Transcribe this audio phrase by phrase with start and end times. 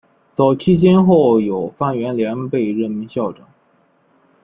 [0.33, 3.47] 早期先后有范源濂被任命校长。